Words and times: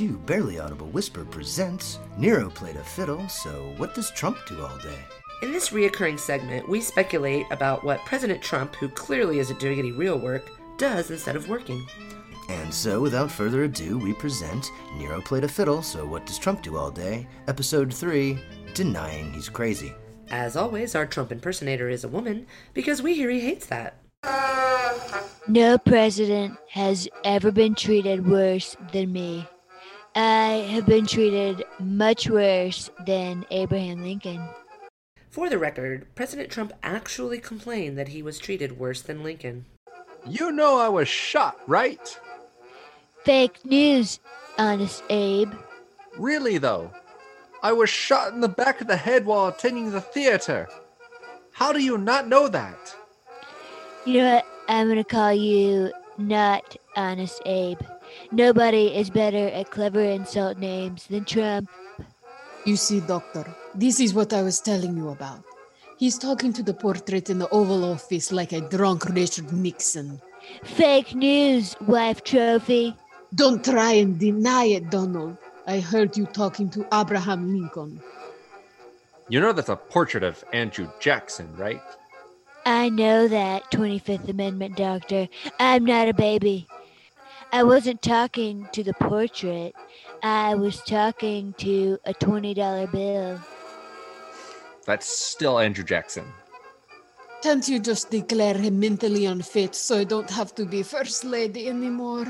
to 0.00 0.16
Barely 0.16 0.58
Audible 0.58 0.86
Whisper 0.86 1.26
presents 1.26 1.98
Nero 2.16 2.48
played 2.48 2.76
a 2.76 2.82
fiddle, 2.82 3.28
so 3.28 3.74
what 3.76 3.94
does 3.94 4.10
Trump 4.10 4.38
do 4.48 4.64
all 4.64 4.78
day? 4.78 4.98
In 5.42 5.52
this 5.52 5.68
reoccurring 5.68 6.18
segment, 6.18 6.66
we 6.66 6.80
speculate 6.80 7.44
about 7.50 7.84
what 7.84 8.02
President 8.06 8.40
Trump, 8.40 8.74
who 8.76 8.88
clearly 8.88 9.40
isn't 9.40 9.60
doing 9.60 9.78
any 9.78 9.92
real 9.92 10.18
work, 10.18 10.48
does 10.78 11.10
instead 11.10 11.36
of 11.36 11.50
working. 11.50 11.86
And 12.48 12.72
so, 12.72 13.02
without 13.02 13.30
further 13.30 13.64
ado, 13.64 13.98
we 13.98 14.14
present 14.14 14.70
Nero 14.96 15.20
played 15.20 15.44
a 15.44 15.48
fiddle, 15.48 15.82
so 15.82 16.06
what 16.06 16.24
does 16.24 16.38
Trump 16.38 16.62
do 16.62 16.78
all 16.78 16.90
day? 16.90 17.28
Episode 17.46 17.92
3 17.92 18.38
Denying 18.72 19.34
He's 19.34 19.50
Crazy. 19.50 19.92
As 20.30 20.56
always, 20.56 20.94
our 20.94 21.04
Trump 21.04 21.30
impersonator 21.30 21.90
is 21.90 22.04
a 22.04 22.08
woman 22.08 22.46
because 22.72 23.02
we 23.02 23.12
hear 23.12 23.28
he 23.28 23.40
hates 23.40 23.66
that. 23.66 23.98
No 25.46 25.76
president 25.76 26.56
has 26.70 27.06
ever 27.22 27.52
been 27.52 27.74
treated 27.74 28.26
worse 28.26 28.78
than 28.92 29.12
me. 29.12 29.46
I 30.14 30.66
have 30.70 30.86
been 30.86 31.06
treated 31.06 31.64
much 31.78 32.28
worse 32.28 32.90
than 33.06 33.46
Abraham 33.50 34.02
Lincoln. 34.02 34.42
For 35.30 35.48
the 35.48 35.58
record, 35.58 36.06
President 36.16 36.50
Trump 36.50 36.72
actually 36.82 37.38
complained 37.38 37.96
that 37.96 38.08
he 38.08 38.22
was 38.22 38.38
treated 38.38 38.78
worse 38.78 39.02
than 39.02 39.22
Lincoln. 39.22 39.66
You 40.26 40.50
know 40.50 40.78
I 40.78 40.88
was 40.88 41.06
shot, 41.06 41.60
right? 41.68 42.18
Fake 43.24 43.64
news, 43.64 44.18
Honest 44.58 45.04
Abe. 45.08 45.52
Really, 46.18 46.58
though. 46.58 46.90
I 47.62 47.72
was 47.72 47.88
shot 47.88 48.32
in 48.32 48.40
the 48.40 48.48
back 48.48 48.80
of 48.80 48.88
the 48.88 48.96
head 48.96 49.26
while 49.26 49.46
attending 49.46 49.92
the 49.92 50.00
theater. 50.00 50.68
How 51.52 51.72
do 51.72 51.78
you 51.78 51.96
not 51.98 52.26
know 52.26 52.48
that? 52.48 52.96
You 54.04 54.14
know 54.14 54.34
what? 54.34 54.46
I'm 54.68 54.88
gonna 54.88 55.04
call 55.04 55.32
you 55.32 55.92
not 56.16 56.76
Honest 56.96 57.40
Abe. 57.46 57.80
Nobody 58.32 58.88
is 58.88 59.10
better 59.10 59.48
at 59.48 59.70
clever 59.70 60.00
insult 60.00 60.58
names 60.58 61.06
than 61.06 61.24
Trump. 61.24 61.70
You 62.64 62.76
see, 62.76 63.00
Doctor, 63.00 63.46
this 63.74 64.00
is 64.00 64.12
what 64.12 64.32
I 64.32 64.42
was 64.42 64.60
telling 64.60 64.96
you 64.96 65.08
about. 65.10 65.42
He's 65.96 66.18
talking 66.18 66.52
to 66.54 66.62
the 66.62 66.74
portrait 66.74 67.30
in 67.30 67.38
the 67.38 67.48
Oval 67.50 67.84
Office 67.84 68.32
like 68.32 68.52
a 68.52 68.60
drunk 68.60 69.04
Richard 69.06 69.52
Nixon. 69.52 70.20
Fake 70.64 71.14
news, 71.14 71.76
wife 71.86 72.24
trophy. 72.24 72.96
Don't 73.34 73.64
try 73.64 73.92
and 73.92 74.18
deny 74.18 74.64
it, 74.64 74.90
Donald. 74.90 75.36
I 75.66 75.80
heard 75.80 76.16
you 76.16 76.26
talking 76.26 76.68
to 76.70 76.86
Abraham 76.92 77.52
Lincoln. 77.52 78.00
You 79.28 79.40
know 79.40 79.52
that's 79.52 79.68
a 79.68 79.76
portrait 79.76 80.24
of 80.24 80.42
Andrew 80.52 80.90
Jackson, 80.98 81.54
right? 81.56 81.82
I 82.66 82.88
know 82.88 83.28
that, 83.28 83.70
25th 83.70 84.28
Amendment 84.28 84.76
doctor. 84.76 85.28
I'm 85.60 85.84
not 85.84 86.08
a 86.08 86.14
baby. 86.14 86.66
I 87.52 87.64
wasn't 87.64 88.00
talking 88.00 88.68
to 88.72 88.84
the 88.84 88.94
portrait. 88.94 89.74
I 90.22 90.54
was 90.54 90.80
talking 90.82 91.52
to 91.58 91.98
a 92.04 92.14
$20 92.14 92.92
bill. 92.92 93.40
That's 94.86 95.08
still 95.08 95.58
Andrew 95.58 95.82
Jackson. 95.82 96.24
Can't 97.42 97.66
you 97.68 97.80
just 97.80 98.10
declare 98.10 98.54
him 98.54 98.78
mentally 98.78 99.26
unfit 99.26 99.74
so 99.74 99.98
I 99.98 100.04
don't 100.04 100.30
have 100.30 100.54
to 100.56 100.64
be 100.64 100.84
First 100.84 101.24
Lady 101.24 101.68
anymore? 101.68 102.26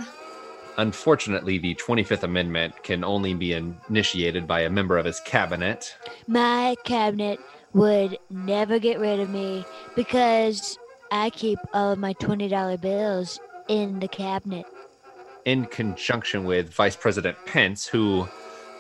Unfortunately, 0.78 1.58
the 1.58 1.74
25th 1.74 2.22
Amendment 2.22 2.82
can 2.82 3.04
only 3.04 3.34
be 3.34 3.52
initiated 3.52 4.46
by 4.46 4.60
a 4.60 4.70
member 4.70 4.96
of 4.96 5.04
his 5.04 5.20
cabinet. 5.20 5.94
My 6.28 6.76
cabinet 6.84 7.40
would 7.74 8.18
never 8.30 8.78
get 8.78 8.98
rid 8.98 9.20
of 9.20 9.28
me 9.28 9.66
because 9.96 10.78
I 11.10 11.28
keep 11.30 11.58
all 11.74 11.92
of 11.92 11.98
my 11.98 12.14
$20 12.14 12.80
bills 12.80 13.38
in 13.68 13.98
the 14.00 14.08
cabinet. 14.08 14.64
In 15.44 15.66
conjunction 15.66 16.44
with 16.44 16.72
Vice 16.72 16.96
President 16.96 17.36
Pence, 17.46 17.86
who, 17.86 18.28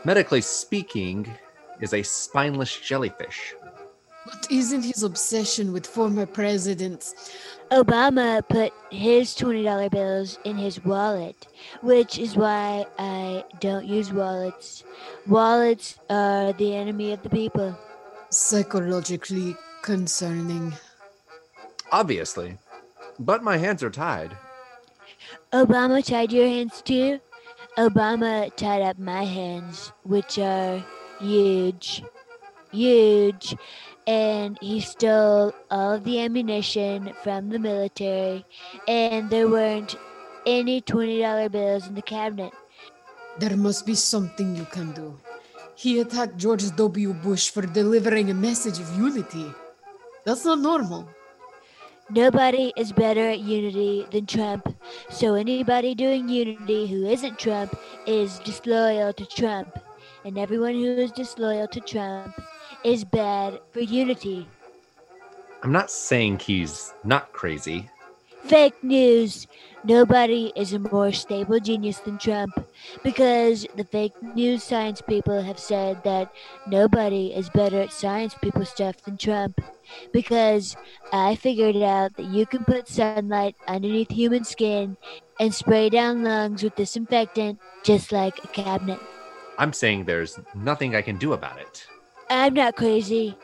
medically 0.04 0.40
speaking, 0.40 1.32
is 1.80 1.94
a 1.94 2.02
spineless 2.02 2.78
jellyfish. 2.78 3.54
What 4.24 4.46
isn't 4.50 4.82
his 4.82 5.02
obsession 5.02 5.72
with 5.72 5.86
former 5.86 6.26
presidents? 6.26 7.14
Obama 7.70 8.46
put 8.46 8.72
his 8.90 9.34
$20 9.34 9.90
bills 9.90 10.38
in 10.44 10.56
his 10.56 10.84
wallet, 10.84 11.46
which 11.82 12.18
is 12.18 12.36
why 12.36 12.84
I 12.98 13.44
don't 13.60 13.86
use 13.86 14.12
wallets. 14.12 14.84
Wallets 15.26 15.98
are 16.10 16.52
the 16.52 16.74
enemy 16.74 17.12
of 17.12 17.22
the 17.22 17.30
people. 17.30 17.76
Psychologically 18.28 19.56
concerning. 19.82 20.74
Obviously. 21.90 22.58
But 23.18 23.42
my 23.42 23.56
hands 23.56 23.82
are 23.82 23.90
tied. 23.90 24.36
Obama 25.52 26.04
tied 26.04 26.32
your 26.32 26.46
hands 26.46 26.82
too? 26.82 27.20
Obama 27.78 28.54
tied 28.56 28.82
up 28.82 28.98
my 28.98 29.24
hands, 29.24 29.92
which 30.02 30.38
are 30.38 30.84
huge. 31.20 32.02
Huge. 32.72 33.56
And 34.06 34.58
he 34.60 34.80
stole 34.80 35.54
all 35.70 35.92
of 35.94 36.04
the 36.04 36.20
ammunition 36.20 37.12
from 37.22 37.48
the 37.48 37.58
military, 37.58 38.44
and 38.88 39.30
there 39.30 39.48
weren't 39.48 39.96
any 40.46 40.80
$20 40.80 41.52
bills 41.52 41.86
in 41.86 41.94
the 41.94 42.02
cabinet. 42.02 42.52
There 43.38 43.56
must 43.56 43.86
be 43.86 43.94
something 43.94 44.56
you 44.56 44.64
can 44.64 44.92
do. 44.92 45.18
He 45.76 46.00
attacked 46.00 46.36
George 46.36 46.74
W. 46.76 47.12
Bush 47.14 47.50
for 47.50 47.62
delivering 47.62 48.30
a 48.30 48.34
message 48.34 48.78
of 48.78 48.98
unity. 48.98 49.46
That's 50.24 50.44
not 50.44 50.58
normal. 50.58 51.08
Nobody 52.12 52.72
is 52.76 52.90
better 52.90 53.30
at 53.30 53.38
unity 53.38 54.04
than 54.10 54.26
Trump, 54.26 54.74
so 55.10 55.34
anybody 55.34 55.94
doing 55.94 56.28
unity 56.28 56.88
who 56.88 57.06
isn't 57.06 57.38
Trump 57.38 57.78
is 58.04 58.40
disloyal 58.40 59.12
to 59.12 59.24
Trump, 59.26 59.78
and 60.24 60.36
everyone 60.36 60.74
who 60.74 60.90
is 60.96 61.12
disloyal 61.12 61.68
to 61.68 61.80
Trump 61.80 62.34
is 62.82 63.04
bad 63.04 63.60
for 63.70 63.78
unity. 63.78 64.48
I'm 65.62 65.70
not 65.70 65.88
saying 65.88 66.40
he's 66.40 66.94
not 67.04 67.32
crazy. 67.32 67.88
Fake 68.44 68.82
news. 68.82 69.46
Nobody 69.84 70.52
is 70.56 70.72
a 70.72 70.78
more 70.78 71.12
stable 71.12 71.60
genius 71.60 71.98
than 72.00 72.18
Trump 72.18 72.52
because 73.02 73.66
the 73.76 73.84
fake 73.84 74.12
news 74.34 74.62
science 74.62 75.00
people 75.00 75.40
have 75.40 75.58
said 75.58 76.02
that 76.04 76.30
nobody 76.66 77.28
is 77.28 77.48
better 77.50 77.80
at 77.80 77.92
science 77.92 78.34
people 78.42 78.64
stuff 78.64 79.00
than 79.02 79.16
Trump 79.16 79.60
because 80.12 80.76
I 81.12 81.34
figured 81.36 81.76
out 81.76 82.16
that 82.16 82.26
you 82.26 82.44
can 82.46 82.64
put 82.64 82.88
sunlight 82.88 83.56
underneath 83.66 84.10
human 84.10 84.44
skin 84.44 84.96
and 85.38 85.54
spray 85.54 85.88
down 85.88 86.22
lungs 86.22 86.62
with 86.62 86.76
disinfectant 86.76 87.58
just 87.84 88.12
like 88.12 88.42
a 88.44 88.48
cabinet. 88.48 89.00
I'm 89.58 89.72
saying 89.72 90.04
there's 90.04 90.38
nothing 90.54 90.94
I 90.94 91.02
can 91.02 91.16
do 91.16 91.32
about 91.32 91.58
it. 91.58 91.86
I'm 92.28 92.54
not 92.54 92.76
crazy. 92.76 93.36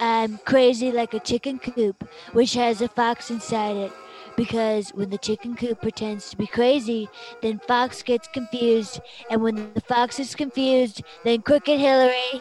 I'm 0.00 0.38
crazy 0.38 0.90
like 0.90 1.14
a 1.14 1.20
chicken 1.20 1.58
coop, 1.58 2.08
which 2.32 2.54
has 2.54 2.80
a 2.80 2.88
fox 2.88 3.30
inside 3.30 3.76
it. 3.76 3.92
Because 4.36 4.90
when 4.90 5.10
the 5.10 5.18
chicken 5.18 5.54
coop 5.54 5.80
pretends 5.80 6.30
to 6.30 6.36
be 6.36 6.46
crazy, 6.46 7.08
then 7.40 7.60
Fox 7.60 8.02
gets 8.02 8.26
confused. 8.28 9.00
And 9.30 9.42
when 9.42 9.72
the 9.74 9.80
fox 9.80 10.18
is 10.18 10.34
confused, 10.34 11.02
then 11.24 11.42
Crooked 11.42 11.78
Hillary. 11.78 12.40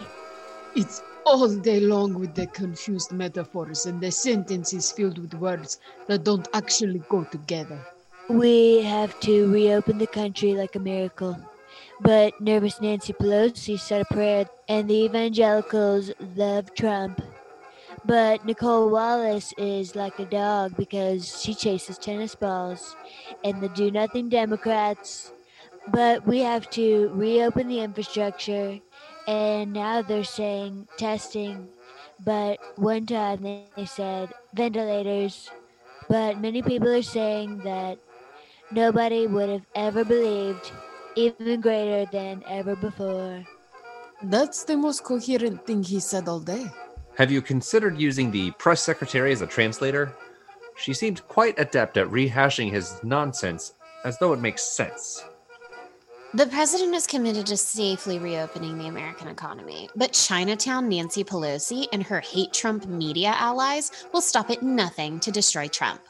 It's 0.76 1.04
all 1.26 1.48
day 1.56 1.80
long 1.80 2.16
with 2.16 2.34
the 2.36 2.48
confused 2.48 3.12
metaphors 3.12 3.86
and 3.86 4.02
the 4.02 4.12
sentences 4.12 4.92
filled 4.92 5.20
with 5.20 5.34
words 5.36 5.80
that 6.08 6.24
don't 6.24 6.48
actually 6.54 7.02
go 7.10 7.24
together. 7.26 7.80
We 8.30 8.82
have 8.82 9.20
to 9.22 9.52
reopen 9.52 9.98
the 9.98 10.08
country 10.08 10.54
like 10.54 10.76
a 10.76 10.80
miracle. 10.80 11.38
But 12.02 12.40
nervous 12.42 12.82
Nancy 12.82 13.14
Pelosi 13.14 13.80
said 13.80 14.02
a 14.02 14.14
prayer, 14.14 14.46
and 14.68 14.90
the 14.90 15.06
evangelicals 15.06 16.12
love 16.36 16.74
Trump. 16.74 17.22
But 18.06 18.46
Nicolle 18.46 18.90
Wallace 18.90 19.54
is 19.58 19.96
like 19.96 20.20
a 20.20 20.26
dog 20.26 20.76
because 20.76 21.42
she 21.42 21.54
chases 21.54 21.98
tennis 21.98 22.36
balls, 22.36 22.96
and 23.44 23.62
the 23.62 23.70
do 23.70 23.92
nothing 23.92 24.28
Democrats. 24.28 25.32
But 25.88 26.28
we 26.28 26.40
have 26.40 26.70
to 26.72 27.10
reopen 27.14 27.68
the 27.68 27.80
infrastructure, 27.80 28.80
and 29.28 29.72
now 29.72 30.02
they're 30.02 30.24
saying 30.24 30.88
testing. 30.98 31.68
But 32.26 32.60
one 32.76 33.06
time 33.06 33.42
they 33.42 33.86
said 33.86 34.34
ventilators. 34.54 35.50
But 36.10 36.40
many 36.40 36.62
people 36.62 36.90
are 36.90 37.02
saying 37.02 37.60
that 37.60 37.98
nobody 38.72 39.28
would 39.28 39.50
have 39.50 39.66
ever 39.76 40.04
believed, 40.04 40.72
even 41.16 41.62
greater 41.62 42.10
than 42.12 42.44
ever 42.48 42.76
before. 42.76 43.44
That's 44.22 44.64
the 44.64 44.76
most 44.76 45.04
coherent 45.04 45.66
thing 45.66 45.84
he 45.84 46.00
said 46.00 46.28
all 46.28 46.40
day. 46.40 46.68
Have 47.16 47.32
you 47.32 47.44
considered 47.44 48.00
using 48.00 48.32
the 48.32 48.50
press 48.52 48.82
secretary 48.82 49.32
as 49.32 49.42
a 49.42 49.48
translator? 49.48 50.16
She 50.76 50.96
seemed 50.96 51.28
quite 51.28 51.60
adept 51.60 51.96
at 51.98 52.08
rehashing 52.08 52.72
his 52.72 53.00
nonsense 53.04 53.74
as 54.04 54.18
though 54.18 54.34
it 54.34 54.40
makes 54.40 54.64
sense. 54.64 55.24
The 56.36 56.48
president 56.48 56.96
is 56.96 57.06
committed 57.06 57.46
to 57.46 57.58
safely 57.58 58.18
reopening 58.18 58.80
the 58.80 58.88
American 58.88 59.28
economy, 59.28 59.88
but 59.96 60.14
Chinatown 60.14 60.90
Nancy 60.90 61.24
Pelosi 61.24 61.86
and 61.94 62.02
her 62.02 62.22
hate 62.22 62.52
Trump 62.52 62.88
media 62.88 63.36
allies 63.38 63.92
will 64.12 64.20
stop 64.20 64.50
at 64.50 64.64
nothing 64.64 65.20
to 65.20 65.32
destroy 65.32 65.68
Trump. 65.68 66.02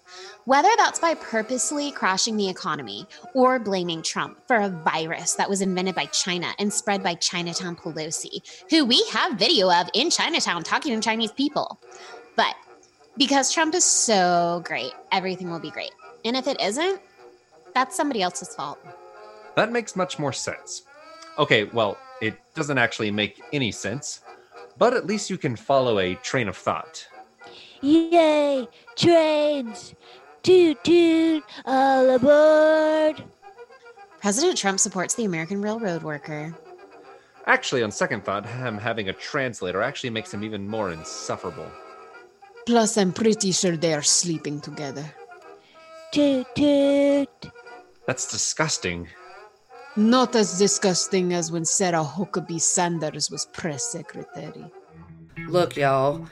Whether 0.46 0.70
that's 0.78 0.98
by 0.98 1.16
purposely 1.16 1.92
crashing 1.92 2.38
the 2.38 2.48
economy 2.48 3.06
or 3.34 3.60
blaming 3.60 4.02
Trump 4.02 4.38
for 4.48 4.56
a 4.56 4.70
virus 4.70 5.34
that 5.34 5.50
was 5.50 5.60
invented 5.60 5.96
by 5.96 6.06
China 6.06 6.54
and 6.58 6.72
spread 6.72 7.04
by 7.04 7.16
Chinatown 7.16 7.76
Pelosi, 7.76 8.40
who 8.70 8.86
we 8.86 9.06
have 9.12 9.38
video 9.38 9.70
of 9.70 9.90
in 9.94 10.10
Chinatown 10.10 10.64
talking 10.64 10.96
to 10.96 11.02
Chinese 11.04 11.34
people. 11.34 11.82
But 12.38 12.56
because 13.18 13.52
Trump 13.52 13.76
is 13.76 13.84
so 13.84 14.62
great, 14.64 14.94
everything 15.12 15.52
will 15.52 15.60
be 15.60 15.72
great. 15.72 15.92
And 16.24 16.38
if 16.38 16.48
it 16.48 16.62
isn't, 16.62 17.02
that's 17.74 17.98
somebody 17.98 18.22
else's 18.22 18.56
fault. 18.56 18.80
That 19.56 19.72
makes 19.72 19.96
much 19.96 20.20
more 20.20 20.34
sense. 20.34 20.84
Okay, 21.38 21.66
well, 21.66 21.98
it 22.22 22.36
doesn't 22.56 22.78
actually 22.78 23.12
make 23.12 23.42
any 23.52 23.72
sense, 23.72 24.22
but 24.78 24.94
at 24.94 25.08
least 25.08 25.30
you 25.30 25.38
can 25.38 25.56
follow 25.56 26.00
a 26.00 26.16
train 26.16 26.48
of 26.48 26.58
thought. 26.58 27.08
Yay! 27.82 28.68
Trains! 28.96 29.94
Toot 30.42 30.84
toot! 30.84 31.44
All 31.66 32.10
aboard! 32.10 33.24
President 34.22 34.58
Trump 34.58 34.80
supports 34.80 35.16
the 35.16 35.26
American 35.26 35.62
railroad 35.62 36.04
worker. 36.04 36.56
Actually, 37.46 37.84
on 37.84 37.92
second 37.92 38.24
thought, 38.24 38.46
him 38.46 38.78
having 38.78 39.10
a 39.10 39.14
translator 39.14 39.82
actually 39.82 40.10
makes 40.12 40.34
him 40.34 40.44
even 40.44 40.68
more 40.68 40.92
insufferable. 40.92 41.70
Plus, 42.66 42.98
I'm 42.98 43.12
pretty 43.12 43.52
sure 43.52 43.76
they 43.76 43.94
are 43.94 44.02
sleeping 44.02 44.62
together. 44.62 45.04
Toot 46.14 46.48
toot! 46.56 47.52
That's 48.06 48.32
disgusting. 48.32 49.10
Not 49.96 50.36
as 50.36 50.58
disgusting 50.58 51.34
as 51.34 51.52
when 51.52 51.66
Sarah 51.66 52.04
Huckabee 52.04 52.60
Sanders 52.60 53.30
was 53.30 53.46
press 53.46 53.84
secretary. 53.92 54.66
Look, 55.48 55.78
y'all. 55.78 56.26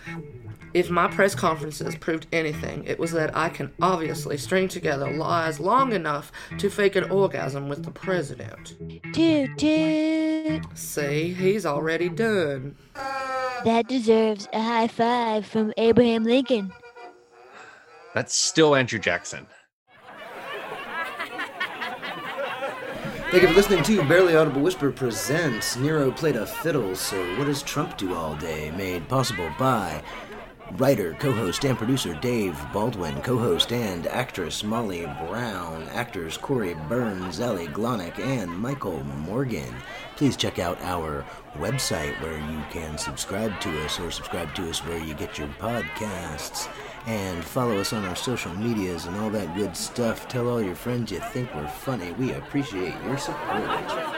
If 0.73 0.89
my 0.89 1.07
press 1.07 1.35
conferences 1.35 1.95
proved 1.95 2.27
anything, 2.31 2.85
it 2.85 2.97
was 2.97 3.11
that 3.11 3.35
I 3.35 3.49
can 3.49 3.71
obviously 3.81 4.37
string 4.37 4.67
together 4.69 5.11
lies 5.11 5.59
long 5.59 5.91
enough 5.91 6.31
to 6.57 6.69
fake 6.69 6.95
an 6.95 7.11
orgasm 7.11 7.67
with 7.67 7.83
the 7.83 7.91
president. 7.91 8.77
Toot 9.13 9.57
toot! 9.57 10.65
See, 10.73 11.33
he's 11.33 11.65
already 11.65 12.07
done. 12.07 12.77
That 12.95 13.87
deserves 13.87 14.47
a 14.53 14.61
high 14.61 14.87
five 14.87 15.45
from 15.45 15.73
Abraham 15.77 16.23
Lincoln. 16.23 16.71
That's 18.15 18.33
still 18.33 18.75
Andrew 18.75 18.99
Jackson. 18.99 19.45
Thank 23.31 23.43
you 23.43 23.49
for 23.49 23.55
listening 23.55 23.81
to 23.83 24.03
Barely 24.09 24.35
Audible 24.35 24.59
Whisper 24.59 24.91
presents 24.91 25.77
Nero 25.77 26.11
played 26.11 26.35
a 26.35 26.45
fiddle, 26.45 26.97
so 26.97 27.17
what 27.37 27.45
does 27.45 27.63
Trump 27.63 27.97
do 27.97 28.13
all 28.13 28.35
day? 28.35 28.71
Made 28.71 29.07
possible 29.07 29.49
by 29.57 30.03
writer, 30.77 31.15
co-host, 31.19 31.63
and 31.65 31.77
producer 31.77 32.13
Dave 32.21 32.59
Baldwin, 32.73 33.21
co-host 33.21 33.71
and 33.71 34.07
actress 34.07 34.63
Molly 34.63 35.05
Brown, 35.27 35.83
actors 35.89 36.37
Corey 36.37 36.75
Burns, 36.87 37.39
Ellie 37.39 37.67
Glonick, 37.67 38.19
and 38.19 38.51
Michael 38.51 39.03
Morgan. 39.03 39.73
Please 40.15 40.37
check 40.37 40.59
out 40.59 40.79
our 40.81 41.25
website 41.55 42.19
where 42.21 42.37
you 42.37 42.63
can 42.69 42.97
subscribe 42.97 43.59
to 43.61 43.85
us 43.85 43.99
or 43.99 44.11
subscribe 44.11 44.53
to 44.55 44.69
us 44.69 44.85
where 44.85 44.99
you 44.99 45.13
get 45.13 45.37
your 45.37 45.49
podcasts. 45.59 46.69
And 47.07 47.43
follow 47.43 47.79
us 47.79 47.93
on 47.93 48.05
our 48.05 48.15
social 48.15 48.53
medias 48.55 49.05
and 49.05 49.15
all 49.17 49.29
that 49.31 49.55
good 49.55 49.75
stuff. 49.75 50.27
Tell 50.27 50.47
all 50.47 50.61
your 50.61 50.75
friends 50.75 51.11
you 51.11 51.19
think 51.19 51.53
we're 51.55 51.67
funny. 51.67 52.11
We 52.13 52.33
appreciate 52.33 52.93
your 53.03 53.17
support. 53.17 54.10